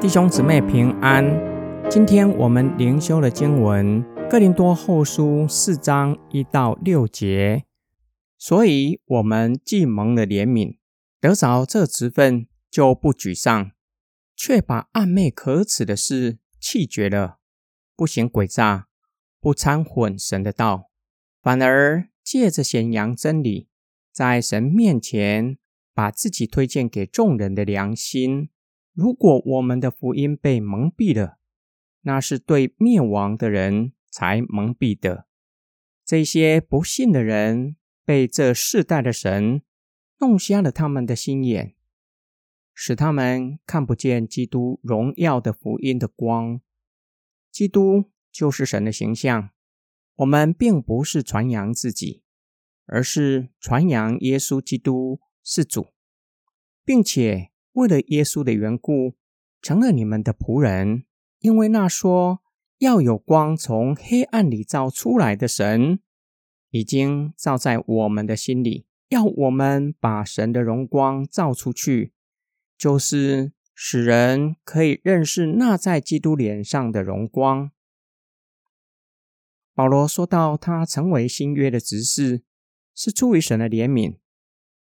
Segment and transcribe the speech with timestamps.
[0.00, 1.24] 弟兄姊妹平安。
[1.90, 7.64] 今天我们灵修的经文《哥林多后书》四章一到六节。
[8.38, 10.76] 所以，我们既蒙了怜悯，
[11.20, 13.72] 得着这职分，就不沮丧，
[14.36, 17.38] 却把暗昧可耻的事弃绝了，
[17.96, 18.86] 不行诡诈，
[19.40, 20.90] 不掺混神的道，
[21.42, 23.66] 反而借着显扬真理，
[24.12, 25.58] 在神面前
[25.92, 28.50] 把自己推荐给众人的良心。
[28.98, 31.38] 如果我们的福音被蒙蔽了，
[32.00, 35.28] 那是对灭亡的人才蒙蔽的。
[36.04, 39.62] 这些不信的人被这世代的神
[40.18, 41.76] 弄瞎了他们的心眼，
[42.74, 46.60] 使他们看不见基督荣耀的福音的光。
[47.52, 49.50] 基督就是神的形象。
[50.16, 52.24] 我们并不是传扬自己，
[52.86, 55.92] 而是传扬耶稣基督是主，
[56.84, 57.47] 并且。
[57.72, 59.14] 为了耶稣的缘故，
[59.62, 61.04] 成了你们的仆人。
[61.40, 62.40] 因为那说
[62.78, 66.00] 要有光从黑暗里照出来的神，
[66.70, 72.12] 已经照在我们的心里，要我们把神的荣光照出去，
[72.76, 77.70] 就是使人可以认识那在基督脸上的荣光。
[79.74, 82.42] 保罗说到，他成为新约的执事，
[82.96, 84.16] 是出于神的怜悯。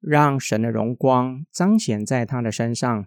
[0.00, 3.06] 让神的荣光彰显在他的身上。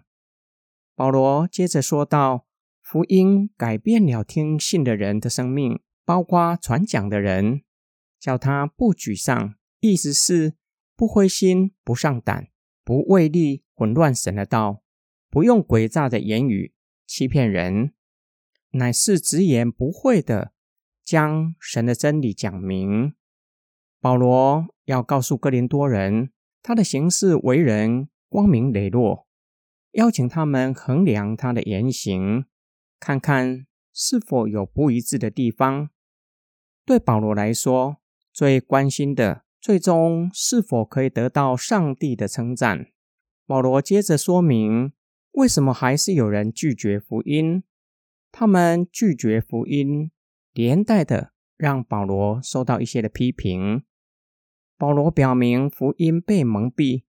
[0.94, 2.46] 保罗接着说道
[2.82, 7.62] ：“福音改变了听信的人的生命，包括传讲的人，
[8.18, 10.54] 叫他不沮丧，意思是
[10.94, 12.48] 不灰心、不上胆、
[12.84, 14.82] 不为力混乱神的道，
[15.30, 16.74] 不用诡诈的言语
[17.06, 17.94] 欺骗人，
[18.72, 20.52] 乃是直言不讳的
[21.02, 23.14] 将神的真理讲明。”
[24.02, 26.32] 保罗要告诉哥林多人。
[26.62, 29.26] 他的行事为人光明磊落，
[29.92, 32.44] 邀请他们衡量他的言行，
[32.98, 35.90] 看看是否有不一致的地方。
[36.84, 37.96] 对保罗来说，
[38.32, 42.86] 最关心的，最终是否可以得到上帝的称赞。
[43.46, 44.92] 保罗接着说明，
[45.32, 47.62] 为什么还是有人拒绝福音？
[48.30, 50.10] 他们拒绝福音，
[50.52, 53.82] 连带的让保罗受到一些的批评。
[54.80, 57.02] 保罗表明，福音被蒙蔽，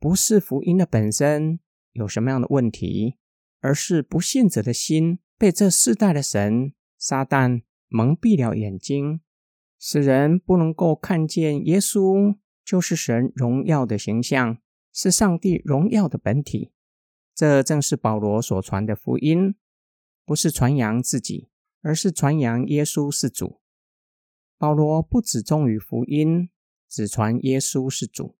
[0.00, 1.60] 不是福音的本身
[1.92, 3.14] 有什么样的问题，
[3.60, 9.20] 而是不信者的心被这世代的神撒旦蒙蔽了眼睛，
[9.78, 14.58] 使人不能够看见耶稣就是神荣耀的形象，
[14.92, 16.72] 是上帝荣耀的本体。
[17.36, 19.54] 这正是保罗所传的福音，
[20.26, 21.50] 不是传扬自己，
[21.82, 23.60] 而是传扬耶稣是主。
[24.58, 26.48] 保罗不只忠于福音。
[26.92, 28.36] 只传耶稣是主，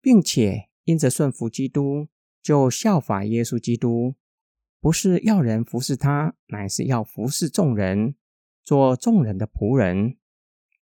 [0.00, 2.08] 并且因着顺服基督，
[2.42, 4.14] 就效法耶稣基督，
[4.80, 8.14] 不是要人服侍他，乃是要服侍众人，
[8.64, 10.16] 做众人的仆人。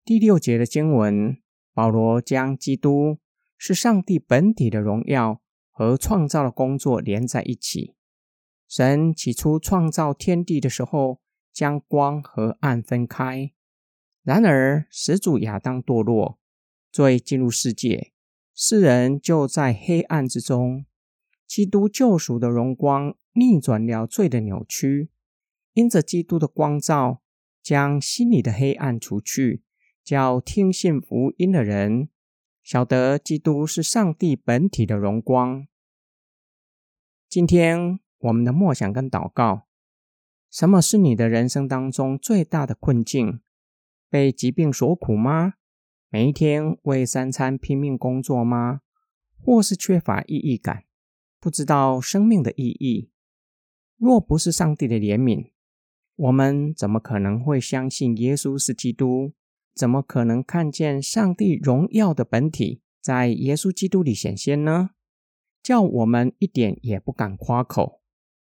[0.05, 1.41] 第六节的经文，
[1.73, 3.19] 保罗将基督
[3.57, 5.41] 是上帝本体的荣耀
[5.71, 7.95] 和创造的工作连在一起。
[8.67, 11.21] 神起初创造天地的时候，
[11.53, 13.53] 将光和暗分开，
[14.25, 16.41] 然而始祖亚当堕落。
[16.97, 18.11] 罪进入世界，
[18.55, 20.87] 世人就在黑暗之中。
[21.47, 25.11] 基督救赎的荣光逆转了罪的扭曲，
[25.75, 27.21] 因着基督的光照，
[27.63, 29.63] 将心里的黑暗除去，
[30.03, 32.09] 叫听信福音的人
[32.63, 35.67] 晓得基督是上帝本体的荣光。
[37.29, 39.67] 今天我们的默想跟祷告，
[40.51, 43.41] 什么是你的人生当中最大的困境？
[44.09, 45.57] 被疾病所苦吗？
[46.09, 48.81] 每一天为三餐拼命工作吗？
[49.43, 50.85] 或是缺乏意义感，
[51.41, 53.11] 不知道生命的意义？
[53.97, 55.51] 若不是上帝的怜悯，
[56.15, 59.33] 我们怎么可能会相信耶稣是基督？
[59.75, 64.91] 怎么可能看见上帝荣耀的本体在耶稣基督里显现呢？
[65.63, 68.01] 叫我们一点也不敢夸口。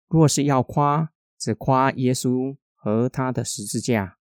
[0.08, 4.18] 若是要夸，只夸耶稣和他的十字架，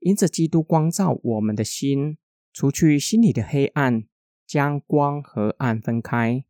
[0.00, 2.18] 因着基督光照我们的心。
[2.54, 4.04] 除去心里的黑暗，
[4.46, 6.44] 将光和暗分开，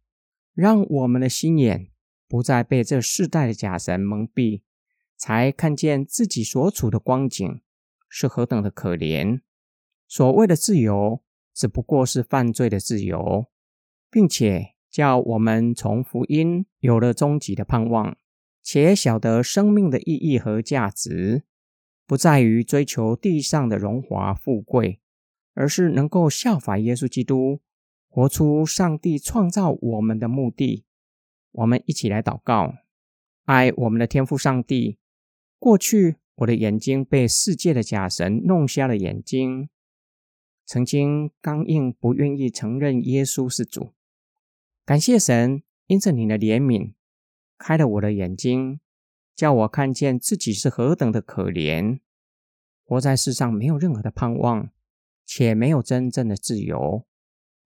[0.53, 1.89] 让我们的心眼
[2.29, 4.61] 不再被这世代的假神蒙蔽，
[5.17, 7.63] 才看见自己所处的光景
[8.07, 9.41] 是何等的可怜。
[10.07, 11.23] 所谓的自由，
[11.55, 13.47] 只不过是犯罪的自由，
[14.11, 18.15] 并且叫我们从福音有了终极的盼望，
[18.63, 21.45] 且晓得生命的意义和价值，
[22.07, 25.01] 不在于追求地上的荣华富贵。
[25.55, 27.61] 而是能够效法耶稣基督，
[28.09, 30.85] 活出上帝创造我们的目的。
[31.53, 32.75] 我们一起来祷告：
[33.45, 34.99] 爱我们的天父上帝。
[35.59, 39.69] 过去我的眼睛被世界的假神弄瞎了眼睛，
[40.67, 43.93] 曾经刚硬，不愿意承认耶稣是主。
[44.85, 46.93] 感谢神，因着你的怜悯，
[47.57, 48.81] 开了我的眼睛，
[49.35, 52.01] 叫我看见自己是何等的可怜，
[52.85, 54.69] 活在世上没有任何的盼望，
[55.25, 57.07] 且没有真正的自由，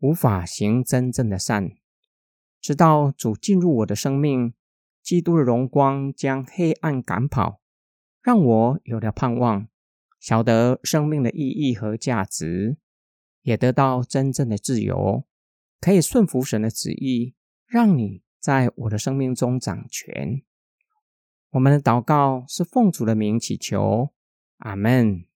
[0.00, 1.72] 无法行真正的善。
[2.60, 4.55] 直到主进入我的生命，
[5.02, 7.60] 基督的荣光将黑暗赶跑。
[8.20, 9.69] 让我有了盼望，
[10.19, 12.76] 晓得生命的意义和价值，
[13.43, 15.25] 也得到真正的自由，
[15.81, 17.34] 可以顺服神的旨意，
[17.66, 20.43] 让你在我的生命中掌权。
[21.50, 24.12] 我们的祷告是奉主的名祈求，
[24.58, 25.28] 阿门。